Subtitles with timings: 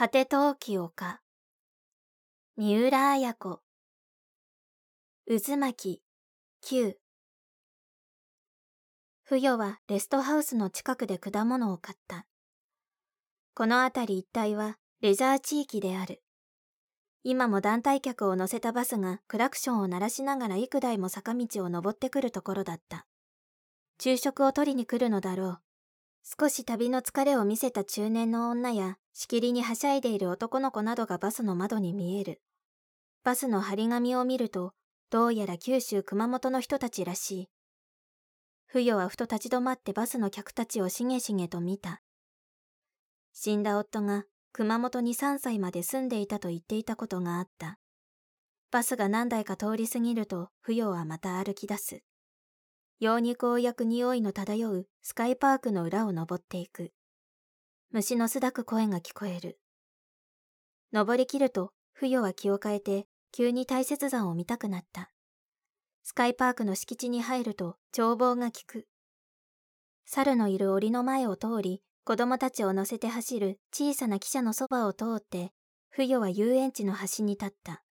[0.00, 1.18] 果て陶器丘
[2.56, 3.58] 三浦綾子
[5.26, 6.00] 渦巻
[6.64, 6.94] 9
[9.24, 12.26] 不与はレストハウスの近くで果物を買った。
[13.54, 16.22] この辺り一帯はレジャー地域である。
[17.24, 23.04] 今も団体客を乗せたバスがクラクションを鳴らしながら幾台も坂道を登ってくるところだった。
[24.00, 25.67] 昼食を取りに来るのだろう。
[26.30, 32.42] 少し旅の疲れを見せた中年の女やしきりにはしゃいでいる男の子などがバスの窓に見える。
[33.24, 34.74] バスの張り紙を見ると、
[35.08, 37.48] どうやら九州熊本の人たちらしい。
[38.66, 42.02] 不与はふと立ち止まってバスの客たちをしげしげと見た。
[43.32, 47.78] 死んだ夫が熊本に3歳まで住んでいたと言っていたことがあった。
[48.70, 52.02] バスが何台か通り過ぎると、不与はまた歩き出す。
[53.00, 56.92] 羊肉を焼く匂いの漂うスカイパークの裏を登っていく。
[57.92, 59.60] 虫のすだく声が聞こえる。
[60.92, 65.12] 登りきると、不与は気を変えて、急に大雪山を見たくなった。
[66.02, 68.88] スカイパークの敷地に入ると、眺望が効く。
[70.04, 75.52] 猿のいる檻の前を通り、子供たちを乗せて走る小さな汽車のそばを通って、
[75.90, 77.84] 不与は遊園地の端に立った。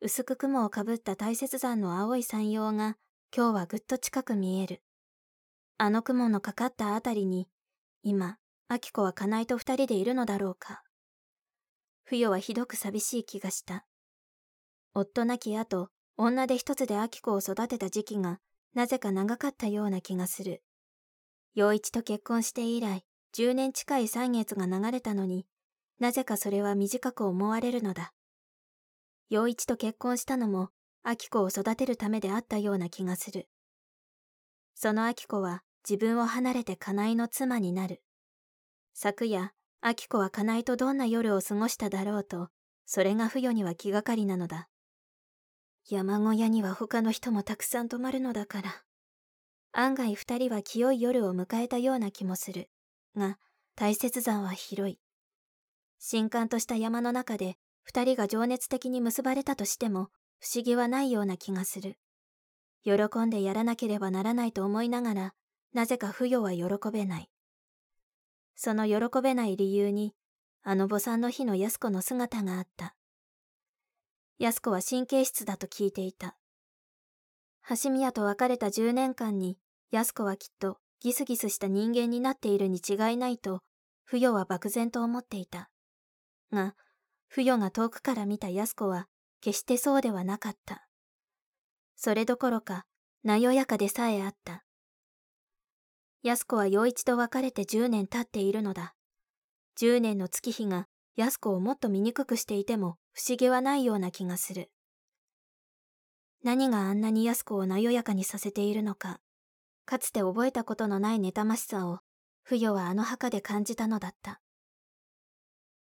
[0.00, 2.96] 薄く雲をかぶった大雪山の青い山陽が、
[3.36, 4.82] 今日はぐっと近く見える。
[5.76, 7.46] あの雲のかかったあたりに、
[8.02, 10.82] 今、アキコは金井と二人でいるのだろうか。
[12.04, 13.84] 不与はひどく寂しい気がした。
[14.94, 18.40] 夫亡き後、女で一つでアキコを育てた時期が、
[18.74, 20.62] なぜか長かったような気がする。
[21.54, 25.46] 陽一と結婚して以来、十年近い歳月が流れたのに、
[25.98, 28.14] なぜかそれは短く思われるのだ。
[29.28, 30.70] 陽一と結婚したのも、
[31.10, 33.48] アキコを育てるためであったような気がする。
[34.74, 38.02] そのアキコは自分を離れて金井の妻になる。
[38.92, 42.50] 昨夜、アキコは金井とどんな夜を過ごしただろうと、
[42.84, 44.68] それが不与には気がかりなのだ。
[45.88, 48.84] 山小屋には他の人もたくさん泊まるのだから。
[49.72, 52.68] 案外二人は清い夜を迎えたような気もする。
[53.16, 53.38] が、
[53.76, 54.98] 大雪山は広い。
[55.98, 60.10] 新刊とした山の中で二人が情熱的に結ばれたとしても
[60.40, 61.98] 不思議はないような気がする。
[62.84, 65.34] 喜んでやらなければならないと思いながら、
[65.72, 67.30] なぜか不与は喜べない。
[68.54, 70.14] その喜べない理由に、
[70.62, 72.94] あの母産の日の安子の姿があった。
[74.38, 76.36] 安子は神経質だと聞いていた。
[77.82, 79.58] 橋宮と別れた10年間に、
[79.90, 83.62] 安子はきっとギスギスした人間になっているに違いないと、
[84.04, 85.70] 不与は漠然と思っていた。
[86.52, 86.74] が、
[87.28, 89.06] 不与が遠くから見た安子は、
[89.40, 90.88] 決してそうではなかった。
[91.96, 92.86] それどころか、
[93.24, 94.64] なよやかでさえあった。
[96.22, 98.94] 安子は陽一と別れて10年経っているのだ。
[99.80, 104.70] 10年の月日が安子をもっと醜くしていても不思議はないような気がする。
[106.44, 109.20] 何があんなに安子をなよやかにさせているのか、
[109.84, 112.00] かつて覚えたことのない妬ましさを、
[112.42, 114.40] 不与はあの墓で感じたのだった。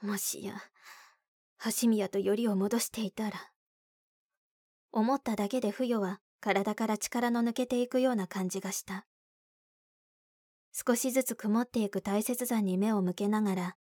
[0.00, 0.54] もしや、
[1.64, 3.50] 橋宮とよりを戻していたら。
[4.92, 9.06] 思っただけで不与は体から力の抜けていくような感じがした。
[10.72, 13.76] 少しずつ曇っていく大雪山に目を向けながら、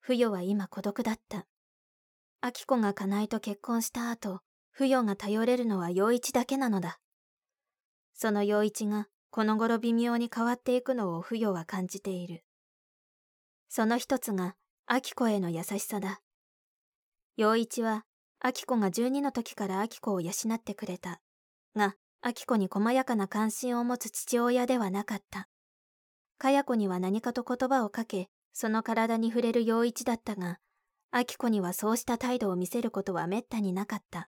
[0.00, 1.46] 不与は今孤独だった。
[2.40, 4.40] 秋子が金井と結婚した後、
[4.72, 6.98] 不与が頼れるのは陽一だけなのだ。
[8.14, 12.44] その陽一がこの頃微妙に変わっていくのを不与は感じている。
[13.68, 14.56] その一つが、
[14.86, 16.20] 秋子への優しさだ。
[17.36, 18.04] 陽一は、
[18.40, 21.20] 秋子が12の時から秋子を養ってくれた。
[21.74, 25.48] が、秋子に細やかな関心を持つ父親ではなかった。
[26.36, 30.58] かや子には何かと言葉をかけ、その体に触れる陽一だったが、
[31.10, 34.28] 秋子にはそうした態度を見せることはめったになかった。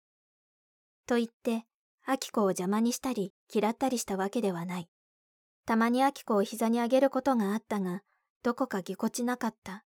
[1.06, 1.65] と言って、
[2.05, 4.89] 秋子を邪魔にしたり嫌ったりしたわけではない。
[5.65, 8.03] たまに秋子を膝に上げることがあったが、
[8.42, 9.84] どこかぎこちなかった。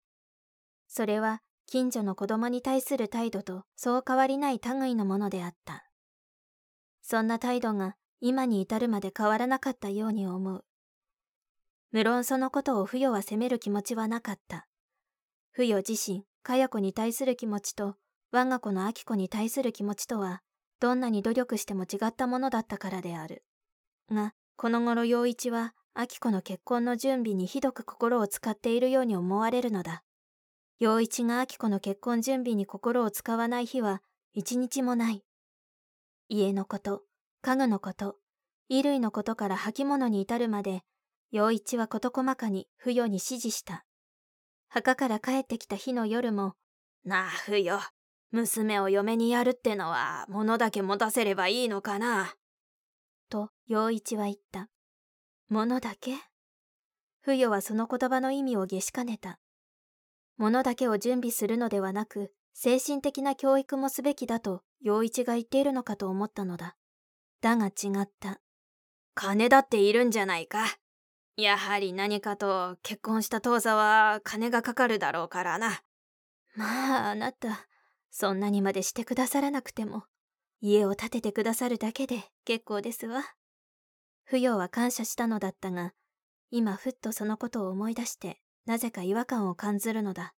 [0.89, 1.43] それは
[1.73, 5.87] 近所の子供に対する態度とそう変わりない類のものであった。
[7.01, 10.67] そんな態度が今に至るまで変わらなかったように思う。
[11.91, 14.69] 無論そのことを不与は責める気持ちはなかった。
[15.53, 17.97] 不与自身、かや子に対する気持ちと、
[18.33, 20.43] 我が子の明子に対する気持ちとは、
[20.79, 23.45] どんなに努力しても違ったものだったからである。
[24.11, 30.05] が、この頃陽一は、明子の結婚の準備にひどく心を使っているように思われるのだ。
[30.83, 34.03] 陽一が明子の結婚準備に心を使わない日は、
[34.35, 35.23] 一日もない。
[36.29, 37.05] 家のこと、
[37.41, 38.17] 家具のこと、
[38.69, 40.83] 衣類のことから履物に至るまで、
[41.31, 43.85] 陽一は事細かに不与に指示した。
[44.71, 46.55] 墓から帰ってきた日の夜も、
[47.05, 47.79] なあ、ふよ。
[48.33, 52.35] 娘を嫁にやるってのは、物だけ持たせればいいのかな。
[53.31, 54.69] と、陽一は言った。
[55.49, 56.17] 物だけ？
[57.21, 59.39] 不与はその言葉の意味を下しかねた。
[60.39, 66.77] 物だけを準備するのではなく、精神的な教育もすべきだと、陽一が言っているのかと思ったのだ。
[67.41, 68.41] だが違った。
[69.15, 70.65] 金だっているんじゃないか。
[71.37, 75.83] やはり何かと結婚した当座は金がかかるだろうからな。
[76.55, 77.67] まああなた、
[78.11, 80.05] そんなにまでしてくださらなくても、
[80.61, 83.23] 家を建ててくださるだけで結構ですわ。
[84.25, 85.93] 不要は感謝したのだったが、
[86.51, 90.35] 今ふっとそのことを思い出して、なぜか違和感を感ずるのだ。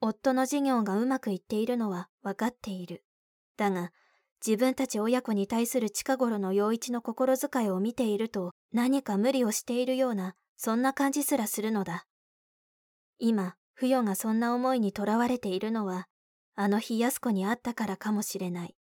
[0.00, 3.04] 夫の事業がうまくいっているのは分かっている。
[3.56, 3.92] だが、
[4.46, 12.04] 自分たち親子に対する近頃の陽一の心遣いを見ていると何か無理をしているようなそんな感じすらするのだ
[13.18, 16.08] 今不与がそんな思いにとらわれているのは
[16.56, 18.76] あの日安子に会ったからかもしれない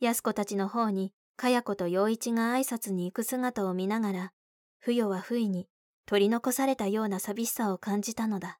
[0.00, 4.32] 安子たちの方にかや子と陽一が挨拶に行く姿を見ながら
[4.80, 5.66] 不与は不意に
[6.06, 8.58] 取り残されたような寂しさを感じたのだ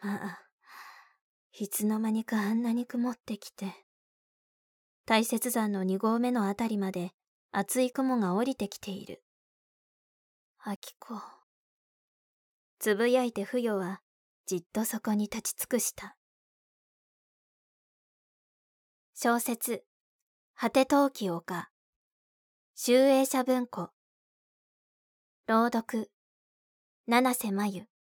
[0.00, 0.38] まあ
[1.58, 3.86] いつの間にかあんなに曇ってきて
[5.06, 7.12] 大雪山の二合目のあたりまで
[7.52, 9.22] 厚い雲が降りてきている。
[10.58, 11.14] 秋子。
[12.80, 14.02] つぶやいて不与は
[14.46, 16.16] じっとそこに立ち尽くした。
[19.14, 19.84] 小説、
[20.54, 21.70] 果て陶器丘。
[22.74, 23.95] 集英社文庫。
[25.48, 26.08] 朗読、
[27.04, 27.95] 七瀬真由。